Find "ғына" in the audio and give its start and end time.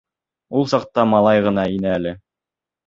1.51-1.69